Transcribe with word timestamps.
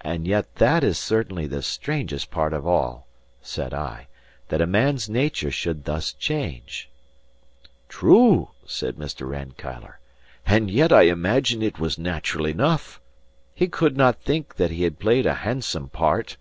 "And 0.00 0.26
yet 0.26 0.54
that 0.54 0.82
is 0.82 0.96
certainly 0.98 1.46
the 1.46 1.60
strangest 1.60 2.30
part 2.30 2.54
of 2.54 2.66
all," 2.66 3.06
said 3.42 3.74
I, 3.74 4.08
"that 4.48 4.62
a 4.62 4.66
man's 4.66 5.10
nature 5.10 5.50
should 5.50 5.84
thus 5.84 6.14
change." 6.14 6.88
"True," 7.90 8.52
said 8.64 8.96
Mr. 8.96 9.28
Rankeillor. 9.28 10.00
"And 10.46 10.70
yet 10.70 10.90
I 10.90 11.02
imagine 11.02 11.60
it 11.60 11.78
was 11.78 11.98
natural 11.98 12.46
enough. 12.46 12.98
He 13.54 13.68
could 13.68 13.94
not 13.94 14.22
think 14.22 14.54
that 14.54 14.70
he 14.70 14.84
had 14.84 14.98
played 14.98 15.26
a 15.26 15.34
handsome 15.44 15.90
part. 15.90 16.38